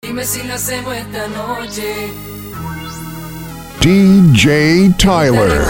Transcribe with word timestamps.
Dime 0.00 0.24
si 0.24 0.42
lo 0.44 0.54
hacemos 0.54 0.94
esta 0.94 1.26
noche. 1.26 2.12
DJ 3.80 4.94
Tyler. 4.96 5.60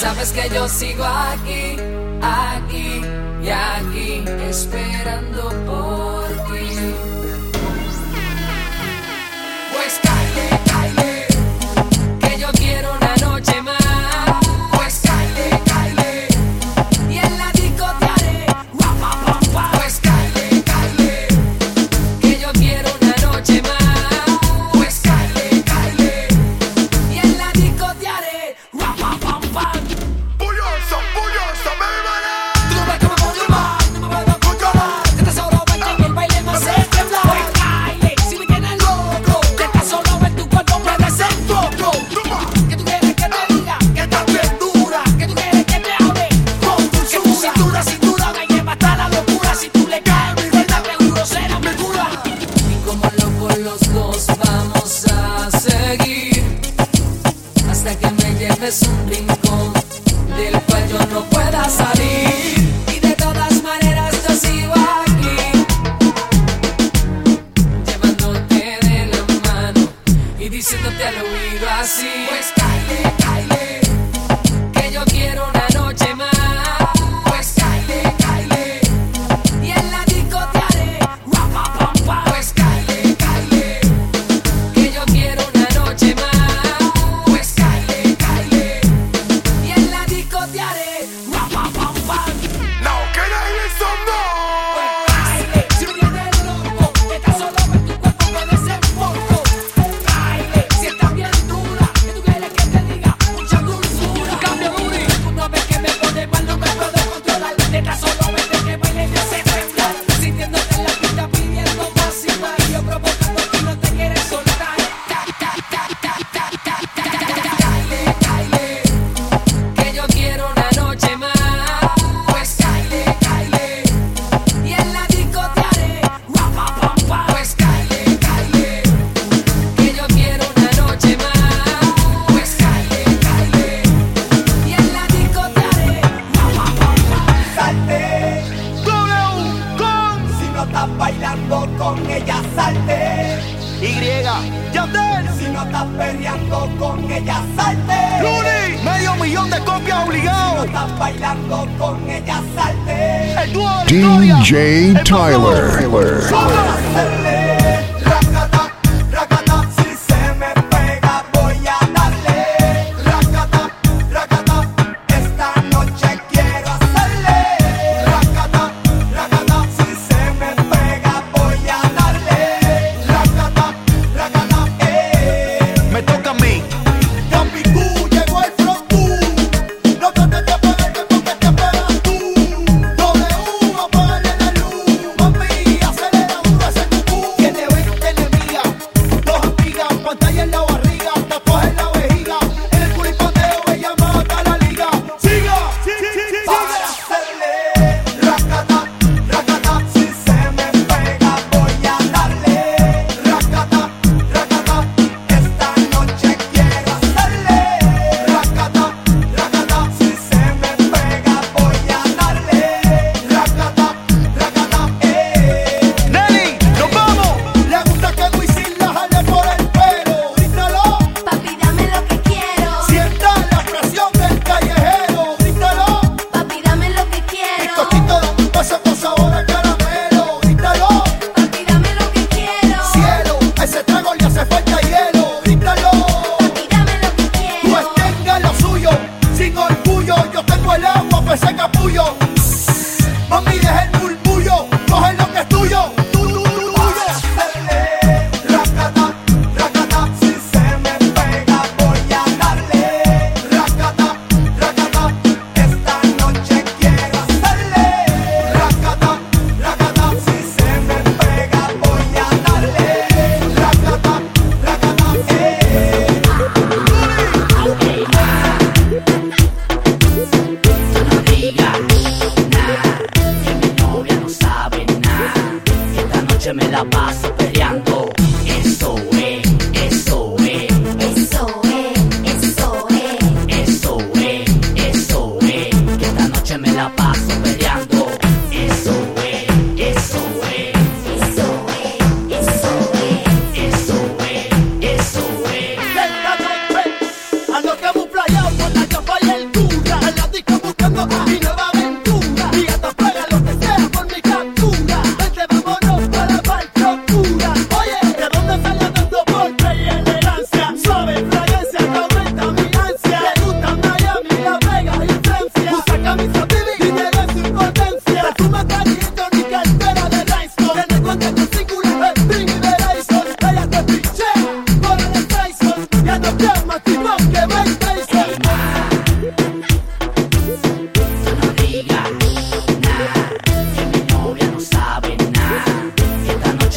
Sabes 0.00 0.30
que 0.32 0.48
yo 0.54 0.68
sigo 0.68 1.04
aquí, 1.04 1.76
aquí 2.22 3.02
y 3.42 3.48
aquí. 3.48 4.24
Espera. 4.48 4.97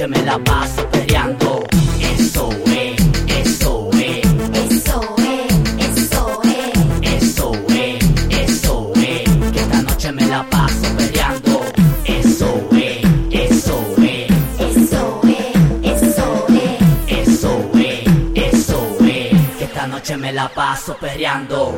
noche 0.02 0.08
me 0.08 0.26
la 0.26 0.40
paso 0.40 0.90
peleando. 0.90 1.64
Eso 2.00 2.50
es, 2.66 2.96
eso 3.28 3.90
es. 3.94 4.26
Eso 4.56 5.02
es, 5.18 5.52
eso 5.78 6.42
es. 6.44 7.22
Eso 7.22 7.52
es, 7.70 8.04
eso 8.30 8.92
es. 8.96 9.52
Que 9.52 9.60
esta 9.60 9.82
noche 9.84 10.12
me 10.12 10.26
la 10.26 10.44
paso 10.50 10.96
peleando. 10.98 11.62
Eso 12.06 12.68
es, 12.72 12.98
eso 13.32 13.96
es. 13.98 14.32
Eso 14.60 15.22
es, 15.28 15.56
eso 15.84 16.48
es. 16.50 16.82
Eso 17.08 17.70
es, 17.76 18.08
eso 18.36 18.98
es. 19.02 19.58
Que 19.58 19.64
esta 19.66 19.88
noche 19.88 20.18
me 20.18 20.34
la 20.34 20.50
paso 20.50 20.98
peleando. 21.00 21.78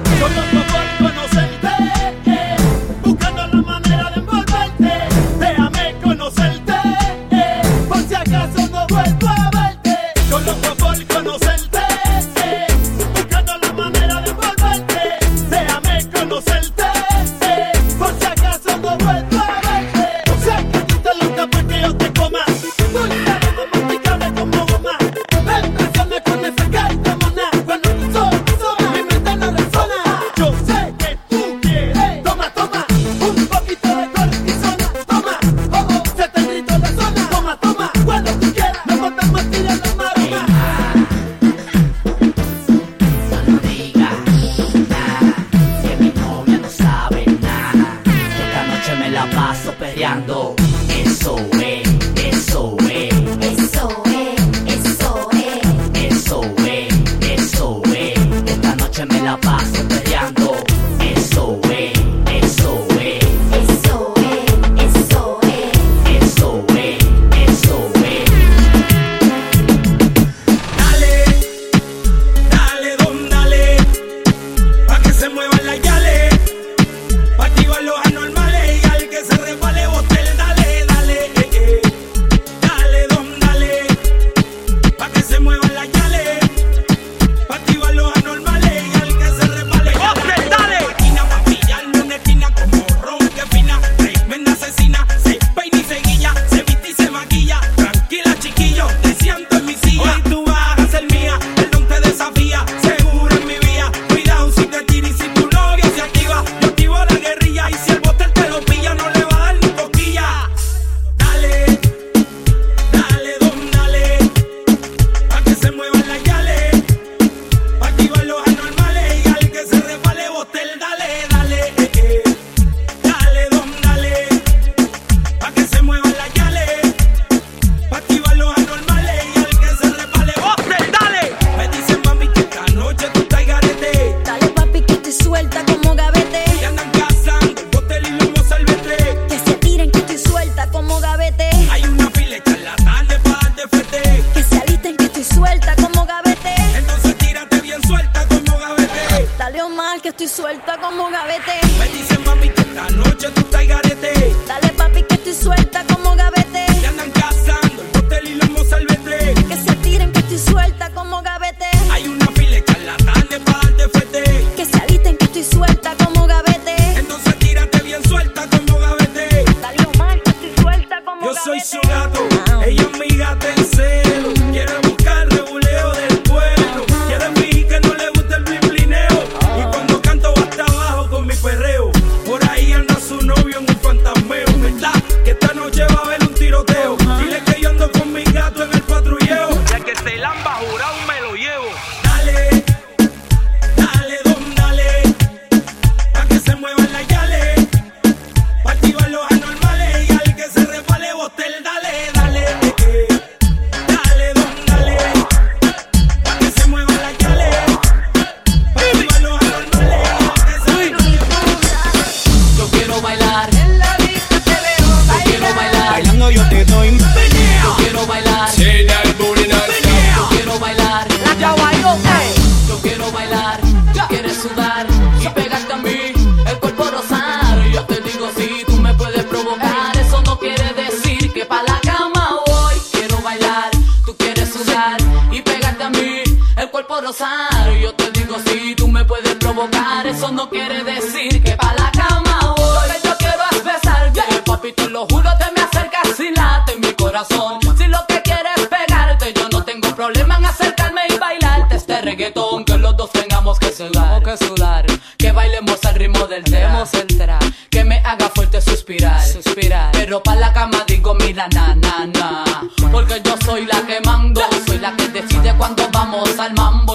Me 151.26 151.88
dicen 151.88 152.22
mami 152.26 152.50
que 152.50 152.62
esta 152.62 152.90
noche 152.90 153.30
tú 153.32 153.42
estás 153.42 153.66
garete. 153.66 154.36
Dale 154.46 154.63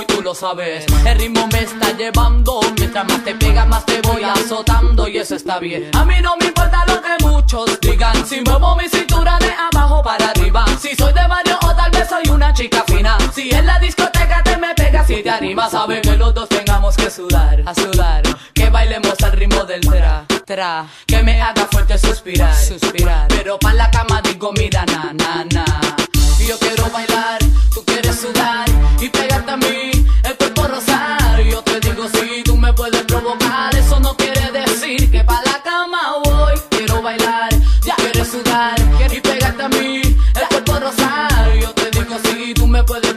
y 0.03 0.07
tú 0.07 0.21
lo 0.23 0.35
sabes, 0.35 0.85
el 1.07 1.19
ritmo 1.19 1.49
me 1.53 1.61
está 1.61 1.93
llevando, 1.97 2.61
mientras 2.77 3.07
más 3.07 3.25
te 3.25 3.35
pega 3.35 3.65
más 3.65 3.85
te 3.87 4.01
voy 4.03 4.23
azotando 4.23 5.09
y 5.09 5.17
eso 5.17 5.35
está 5.35 5.59
bien, 5.59 5.91
a 5.95 6.05
mí 6.05 6.17
no 6.21 6.37
me 6.37 6.47
importa 6.47 6.85
lo 6.87 7.01
que 7.01 7.25
muchos 7.25 7.81
digan, 7.81 8.27
si 8.27 8.41
muevo 8.43 8.77
mi 8.77 8.89
cintura 8.89 9.39
de 9.39 9.51
abajo 9.51 10.03
para 10.03 10.29
arriba, 10.31 10.65
si 10.79 10.95
soy 10.95 11.13
de 11.13 11.27
barrio 11.27 11.59
o 11.63 11.75
tal 11.75 11.91
vez 11.91 12.09
soy 12.09 12.29
una 12.31 12.53
chica 12.53 12.85
fina, 12.87 13.17
si 13.35 13.51
en 13.51 13.67
la 13.67 13.79
discoteca 13.79 14.43
te 14.43 14.57
me 14.59 14.75
pegas 14.75 15.07
si 15.07 15.23
te 15.23 15.31
animas, 15.31 15.73
sabe 15.73 16.03
que 16.03 16.17
los 16.17 16.35
dos 16.35 16.49
tengamos 16.49 16.97
que 16.97 17.11
sudar, 17.11 17.63
a 17.65 17.75
sudar, 17.75 18.23
que 18.53 18.69
bailemos 18.69 19.15
al 19.23 19.33
ritmo 19.33 19.65
del 19.65 19.81
tra, 19.81 20.27
tra, 20.45 20.87
que 21.07 21.23
me 21.23 21.41
haga 21.41 21.67
fuerte 21.71 21.97
suspirar, 21.97 22.55
suspirar, 22.55 23.29
pero 23.29 23.59
pa' 23.59 23.73
la 23.73 23.91
cama 23.91 24.21
digo 24.23 24.53
mira 24.53 24.85
na 24.87 25.13
na 25.15 25.45
na, 25.45 25.65
y 26.41 26.47
yo 26.47 26.59
quiero 26.59 26.91
bailar, 26.91 27.39
tú 27.75 27.85
quieres 27.85 28.21
sudar 28.21 28.67
y 29.01 29.09
pegarte 29.09 29.51
a 29.51 29.57
mí, 29.57 29.91
el 30.25 30.37
cuerpo 30.37 30.69
rosar, 30.69 31.41
yo 31.43 31.63
te 31.63 31.81
digo 31.81 32.09
si 32.09 32.43
tú 32.45 32.57
me 32.57 32.73
puedes 32.73 33.03
provocar, 33.03 33.75
eso 33.75 33.99
no 34.01 34.17
quiere 34.17 34.51
decir 34.53 35.11
que 35.11 35.25
pa' 35.25 35.43
la 35.45 35.63
cama 35.63 35.99
voy, 36.25 36.55
quiero 36.71 37.03
bailar, 37.03 37.51
ya 37.83 37.95
quieres 37.97 38.29
sudar 38.29 38.75
y 39.11 39.21
pegarte 39.21 39.63
a 39.63 39.69
mí, 39.69 40.01
el 40.03 40.49
cuerpo 40.49 40.79
rosar, 40.81 41.55
yo 41.61 41.73
te 41.73 41.91
digo 41.91 42.17
si 42.25 42.55
tú 42.55 42.67
me 42.67 42.83
puedes 42.85 43.08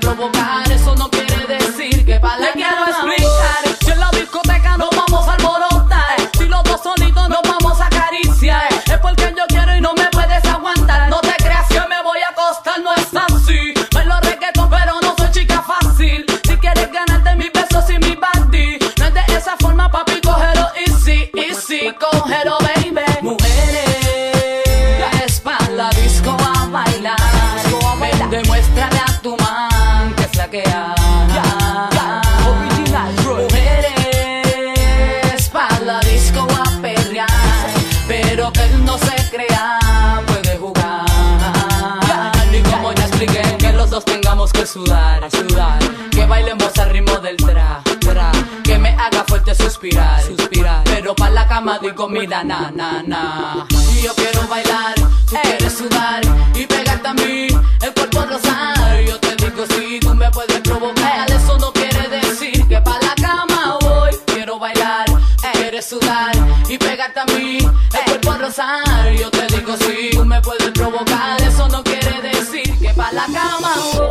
na 52.27 52.43
na 52.43 52.71
na. 52.71 53.65
Y 53.95 54.01
yo 54.03 54.13
quiero 54.15 54.47
bailar, 54.47 54.93
tú 54.95 55.35
quieres 55.41 55.73
sudar 55.73 56.21
y 56.53 56.65
pegarte 56.65 57.07
a 57.07 57.13
mí, 57.13 57.47
el 57.81 57.93
cuerpo 57.93 58.25
rosar. 58.25 59.01
Yo 59.07 59.19
te 59.19 59.35
digo 59.37 59.65
si 59.67 59.99
tú 59.99 60.13
me 60.13 60.29
puedes 60.29 60.59
provocar, 60.59 61.29
eso 61.31 61.57
no 61.57 61.71
quiere 61.73 62.07
decir 62.09 62.67
que 62.67 62.79
pa' 62.81 62.99
la 62.99 63.15
cama 63.15 63.77
voy. 63.81 64.11
Quiero 64.27 64.59
bailar, 64.59 65.05
quieres 65.53 65.85
sudar 65.85 66.31
y 66.69 66.77
pegarte 66.77 67.19
a 67.21 67.25
mí, 67.25 67.57
el 67.57 68.05
cuerpo 68.05 68.33
rosar. 68.33 69.11
Yo 69.17 69.31
te 69.31 69.47
digo 69.47 69.75
si 69.77 70.11
tú 70.11 70.25
me 70.25 70.41
puedes 70.41 70.71
provocar, 70.71 71.41
eso 71.41 71.67
no 71.69 71.83
quiere 71.83 72.21
decir 72.21 72.77
que 72.79 72.89
pa' 72.93 73.11
la 73.13 73.25
cama 73.25 73.75
voy. 73.93 74.10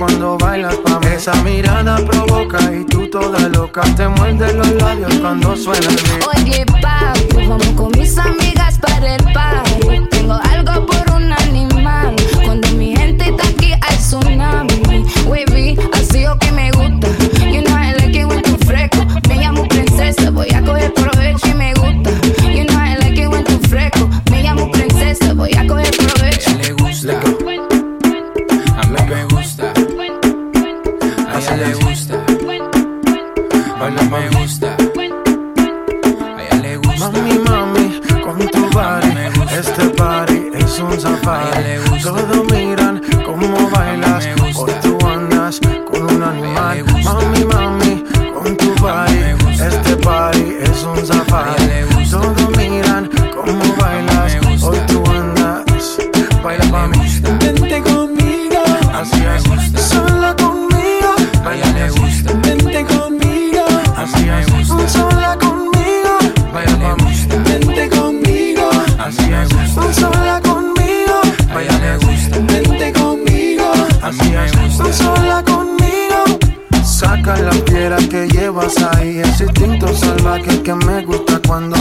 Cuando 0.00 0.38
bailas 0.38 0.76
pa'. 0.76 0.98
Esa 1.14 1.34
mirada 1.42 1.96
provoca 1.98 2.58
y 2.72 2.84
tú 2.84 3.06
toda 3.10 3.38
loca 3.50 3.82
te 3.94 4.08
muerde 4.08 4.54
los 4.54 4.70
labios 4.82 5.12
cuando 5.16 5.54
suena 5.54 5.86
el 5.88 5.96
beat. 5.96 6.26
Oye, 6.34 6.66
papi, 6.66 7.46
vamos 7.46 7.68
con 7.76 7.90
mis 7.98 8.16
amigas 8.16 8.78
para 8.78 9.16
el 9.16 9.24
party. 9.34 9.59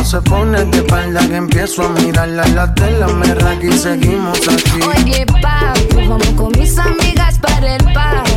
Se 0.10 0.20
pone 0.22 0.66
de 0.66 0.78
espalda 0.80 1.20
que 1.28 1.36
empiezo 1.36 1.84
a 1.84 1.90
mirarla 1.90 2.44
la 2.48 2.74
tela 2.74 3.06
me 3.10 3.32
raga 3.36 3.64
y 3.64 3.72
seguimos 3.78 4.40
aquí. 4.48 4.80
Oye, 4.82 5.24
papi, 5.28 6.08
vamos 6.08 6.28
con 6.30 6.52
mis 6.58 6.76
amigas 6.80 7.38
para 7.38 7.76
el 7.76 7.84
party. 7.94 8.29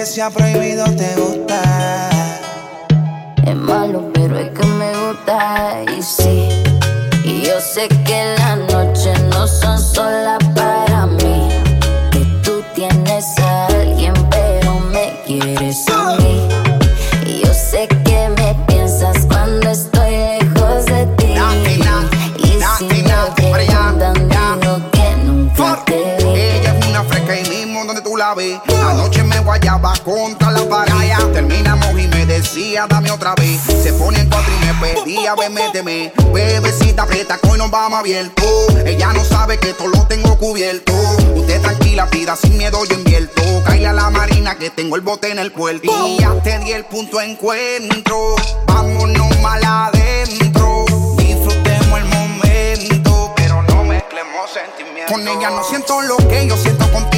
que 0.00 0.06
sea 0.06 0.30
prohibido 0.30 0.84
te 0.96 1.14
gusta. 1.16 2.09
contra 30.10 30.50
la 30.50 30.68
pantalla. 30.68 31.18
Terminamos 31.32 31.90
y 31.92 32.08
me 32.08 32.26
decía, 32.26 32.86
dame 32.88 33.10
otra 33.10 33.34
vez. 33.36 33.60
Se 33.82 33.92
pone 33.92 34.18
en 34.18 34.28
cuatro 34.28 34.52
y 34.52 34.66
me 34.66 34.74
pedía, 34.74 35.34
ve, 35.36 35.48
méteme. 35.48 36.12
Bebecita, 36.32 37.02
aprieta, 37.02 37.38
hoy 37.48 37.58
nos 37.58 37.70
vamos 37.70 38.00
abierto. 38.00 38.42
Ella 38.84 39.12
no 39.12 39.24
sabe 39.24 39.58
que 39.58 39.72
todo 39.72 39.88
lo 39.88 40.06
tengo 40.06 40.36
cubierto. 40.36 40.92
Usted 41.36 41.60
tranquila, 41.60 42.08
pida 42.10 42.34
sin 42.34 42.58
miedo, 42.58 42.84
yo 42.84 42.96
invierto. 42.96 43.42
Caile 43.64 43.86
a 43.86 43.92
la 43.92 44.10
marina 44.10 44.56
que 44.56 44.70
tengo 44.70 44.96
el 44.96 45.02
bote 45.02 45.30
en 45.30 45.38
el 45.38 45.52
puerto. 45.52 45.90
Y 46.06 46.18
ya 46.18 46.32
te 46.42 46.58
di 46.58 46.72
el 46.72 46.84
punto 46.86 47.18
de 47.18 47.26
encuentro. 47.26 48.34
Vámonos 48.66 49.38
mal 49.40 49.62
adentro. 49.64 50.84
Disfrutemos 51.18 51.98
el 51.98 52.04
momento, 52.06 53.32
pero 53.36 53.62
no 53.62 53.84
mezclemos 53.84 54.50
sentimientos. 54.52 55.12
Con 55.12 55.28
ella 55.28 55.50
no 55.50 55.62
siento 55.64 56.00
lo 56.02 56.16
que 56.16 56.48
yo 56.48 56.56
siento 56.56 56.90
con 56.92 57.09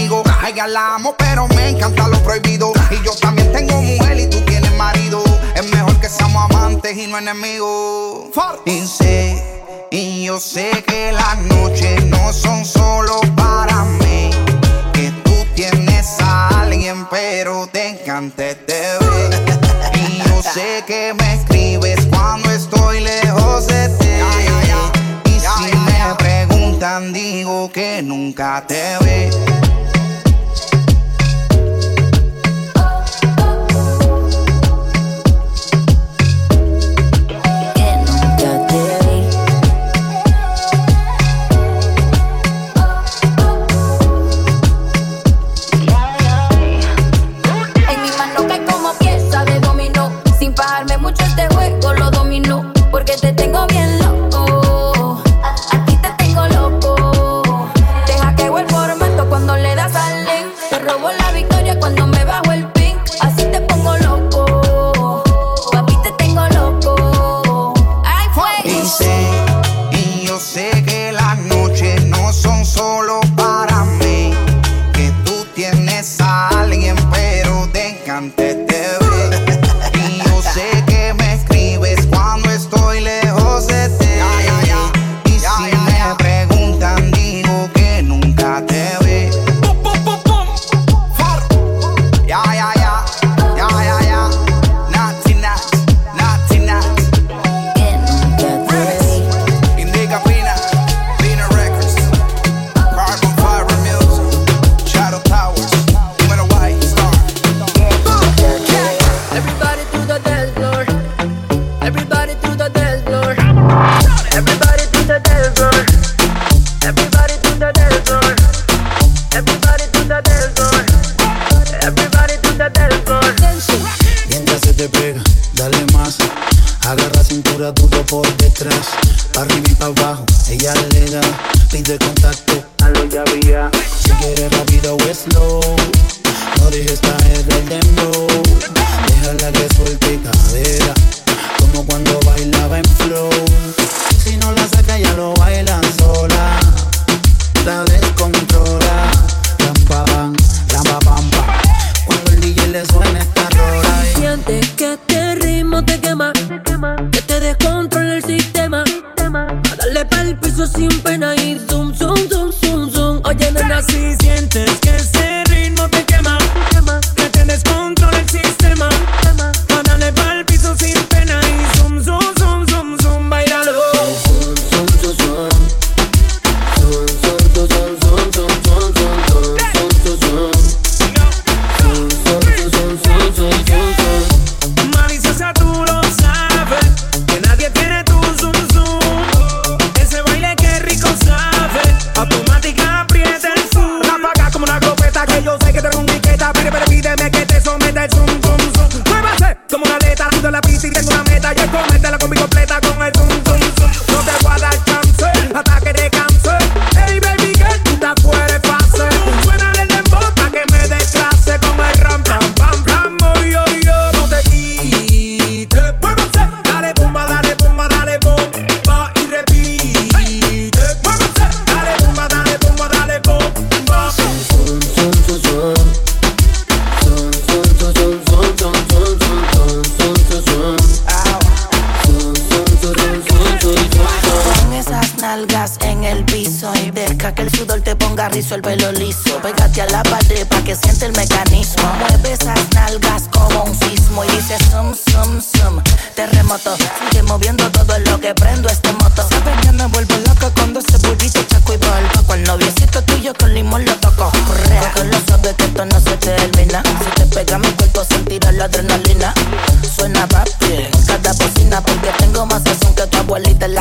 a 0.42 0.48
ella 0.48 0.66
la 0.66 0.96
amo, 0.96 1.14
pero 1.16 1.46
me 1.54 1.68
encanta 1.68 2.08
lo 2.08 2.20
prohibido. 2.24 2.72
Y 2.90 3.04
yo 3.04 3.14
también 3.14 3.52
tengo 3.52 3.80
mujer 3.80 4.18
y 4.18 4.26
tú 4.28 4.40
tienes 4.40 4.72
marido. 4.76 5.22
Es 5.54 5.70
mejor 5.70 6.00
que 6.00 6.08
seamos 6.08 6.50
amantes 6.50 6.96
y 6.96 7.06
no 7.06 7.16
enemigos. 7.18 8.30
Y 8.64 8.80
sé, 8.80 9.40
y 9.92 10.24
yo 10.24 10.40
sé 10.40 10.82
que 10.84 11.12
las 11.12 11.38
noches 11.42 12.04
no 12.06 12.32
son 12.32 12.64
solo 12.64 13.20
para 13.36 13.84
mí. 13.84 14.30
Que 14.92 15.12
tú 15.22 15.46
tienes 15.54 16.18
a 16.18 16.62
alguien, 16.62 17.06
pero 17.08 17.68
te 17.68 17.90
encanta 17.90 18.48
este 18.48 18.98
bebé. 18.98 19.30
Y 19.94 20.28
yo 20.28 20.42
sé 20.42 20.82
que 20.88 21.14
me 21.14 21.34
escribes 21.34 22.04
cuando 22.06 22.50
estoy 22.50 22.98
lejos 22.98 23.68
de 23.68 23.88
ti. 23.90 25.30
Y 25.30 25.38
si 25.38 25.76
me 25.76 26.14
preguntan, 26.18 27.12
digo 27.12 27.70
que 27.70 28.02
nunca 28.02 28.64
te 28.66 28.98
ve. 29.04 29.30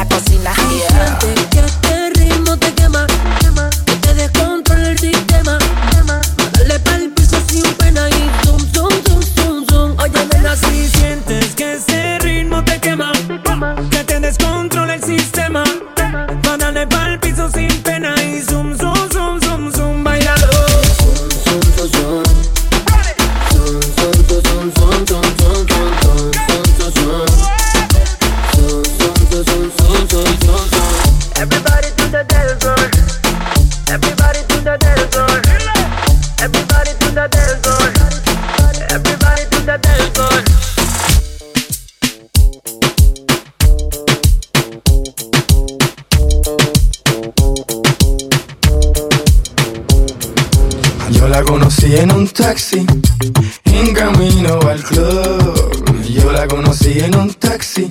la 0.01 0.15
cocina. 0.15 0.53
Siente 0.55 1.47
que 1.49 1.59
este 1.59 2.09
ritmo 2.15 2.57
te 2.57 2.73
quema, 2.73 3.05
quema. 3.39 3.69
Que 3.85 3.95
te 3.97 4.13
descontrola 4.15 4.89
el 4.89 4.99
sistema. 4.99 5.57
Dale 6.53 6.79
pa'l 6.79 7.09
piso 7.11 7.37
sin 7.47 7.63
pena 7.75 8.09
y 8.09 8.40
En 52.61 53.93
camino 53.93 54.59
al 54.69 54.83
club, 54.83 56.05
yo 56.07 56.31
la 56.31 56.47
conocí 56.47 56.99
en 56.99 57.15
un 57.15 57.33
taxi. 57.33 57.87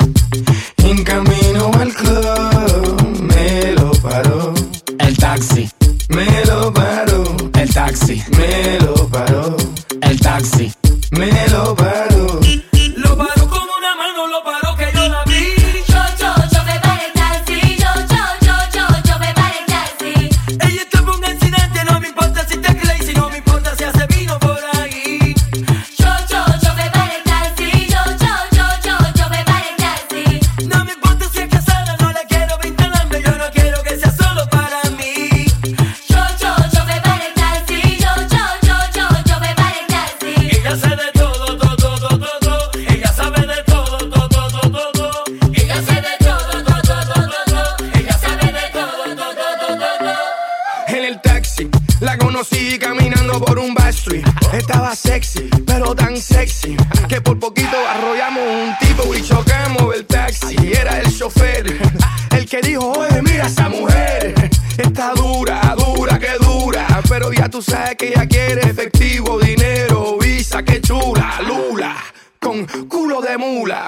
Arrollamos 57.76 58.42
un 58.42 58.74
tipo 58.80 59.14
y 59.14 59.22
chocamos 59.22 59.94
el 59.94 60.04
taxi. 60.04 60.56
Era 60.72 60.98
el 60.98 61.16
chofer, 61.16 61.78
ah, 62.02 62.36
el 62.36 62.46
que 62.48 62.60
dijo, 62.60 62.90
oye, 62.90 63.22
mira 63.22 63.46
esa 63.46 63.68
mujer. 63.68 64.34
Está 64.76 65.12
dura, 65.14 65.74
dura, 65.76 66.18
que 66.18 66.32
dura. 66.40 66.86
Pero 67.08 67.32
ya 67.32 67.48
tú 67.48 67.62
sabes 67.62 67.96
que 67.96 68.08
ella 68.08 68.26
quiere 68.26 68.62
efectivo, 68.62 69.38
dinero, 69.38 70.18
visa, 70.18 70.64
que 70.64 70.80
chula, 70.80 71.40
lula. 71.46 71.96
Con 72.40 72.66
culo 72.88 73.20
de 73.20 73.38
mula. 73.38 73.86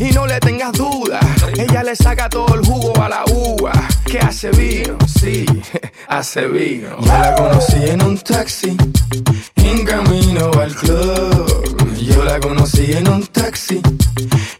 Y 0.00 0.12
no 0.12 0.26
le 0.26 0.38
tengas 0.38 0.72
duda, 0.72 1.18
ella 1.56 1.82
le 1.82 1.96
saca 1.96 2.28
todo 2.28 2.54
el 2.54 2.64
jugo 2.64 3.02
a 3.02 3.08
la 3.08 3.24
uva. 3.26 3.72
Que 4.04 4.18
hace 4.20 4.50
vino, 4.50 4.96
sí, 5.06 5.44
hace 6.08 6.46
vino. 6.46 6.96
La 7.00 7.34
conocí 7.34 7.84
en 7.84 8.02
un 8.02 8.18
taxi, 8.18 8.76
en 9.56 9.84
camino 9.84 10.50
al 10.60 10.74
club 10.74 11.77
yo 12.08 12.24
la 12.24 12.40
conocí 12.40 12.92
en 12.92 13.08
un 13.08 13.26
taxi, 13.26 13.80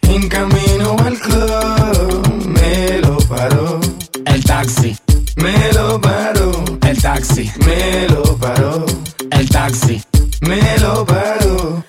en 0.03 0.29
camino 0.29 0.97
al 1.05 1.19
club. 1.19 2.45
Me 2.47 2.99
lo 3.01 3.17
paró. 3.19 3.81
El 4.27 4.45
taxi. 4.45 4.97
Me 5.37 5.73
lo 5.73 6.01
paró. 6.01 6.65
El 6.83 7.01
taxi. 7.01 7.51
Me 7.67 8.09
lo 8.09 8.37
paró. 8.37 8.85
El 9.31 9.49
taxi. 9.49 10.03
Me 10.43 10.79
lo 10.79 11.05
paró. 11.05 11.85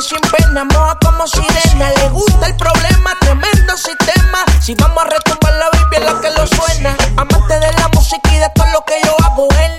sin 0.00 0.20
pena, 0.20 0.64
moja 0.64 0.98
como 1.04 1.26
sirena. 1.26 1.90
Le 1.90 2.08
gusta 2.10 2.46
el 2.46 2.56
problema, 2.56 3.14
tremendo 3.20 3.76
sistema. 3.76 4.44
Si 4.60 4.74
vamos 4.74 5.04
a 5.04 5.06
retumbar 5.06 5.54
la 5.54 5.70
Biblia, 5.70 6.12
lo 6.12 6.20
que 6.20 6.30
lo 6.30 6.46
suena. 6.46 6.96
Amante 7.16 7.58
de 7.58 7.72
la 7.72 7.88
música 7.88 8.30
y 8.32 8.38
de 8.38 8.50
todo 8.54 8.66
lo 8.72 8.84
que 8.84 8.94
yo 9.04 9.16
hago, 9.24 9.48
él 9.60 9.75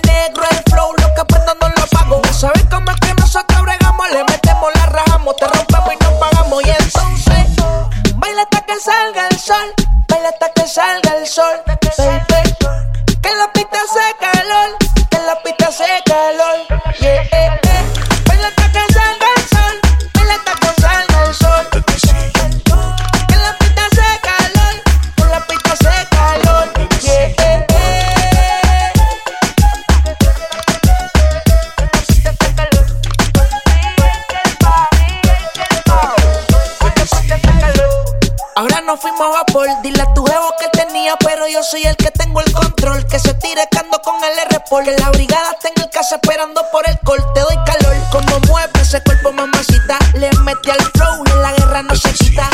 como 39.18 39.32
vapor. 39.32 39.68
Dile 39.82 40.02
a 40.02 40.14
tu 40.14 40.24
jevo 40.24 40.54
que 40.58 40.64
él 40.66 40.86
tenía, 40.86 41.16
pero 41.16 41.46
yo 41.48 41.62
soy 41.62 41.82
el 41.84 41.96
que 41.96 42.10
tengo 42.12 42.40
el 42.40 42.52
control. 42.52 43.04
Que 43.06 43.18
se 43.18 43.34
tire 43.34 43.66
cando 43.70 44.00
con 44.02 44.16
el 44.22 44.38
r 44.38 44.58
-Pol. 44.70 44.84
Que 44.84 44.96
la 44.96 45.10
brigada 45.10 45.56
tenga 45.60 45.82
el 45.82 45.90
casa 45.90 46.16
esperando 46.16 46.62
por 46.72 46.88
el 46.88 46.98
call. 47.00 47.32
Te 47.34 47.40
doy 47.40 47.58
calor, 47.66 47.96
como 48.10 48.40
mueve 48.48 48.80
ese 48.80 49.02
cuerpo 49.02 49.32
mamacita. 49.32 49.98
Le 50.14 50.30
metí 50.44 50.70
al 50.70 50.80
flow 50.94 51.24
y 51.26 51.42
la 51.42 51.52
guerra 51.52 51.82
no 51.82 51.94
se 51.96 52.12
quita. 52.12 52.48